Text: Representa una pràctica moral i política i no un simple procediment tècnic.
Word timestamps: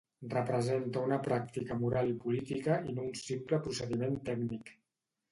Representa 0.29 1.01
una 1.07 1.17
pràctica 1.25 1.75
moral 1.81 2.09
i 2.13 2.15
política 2.23 2.77
i 2.91 2.95
no 2.95 3.05
un 3.09 3.19
simple 3.19 3.59
procediment 3.67 4.17
tècnic. 4.31 4.73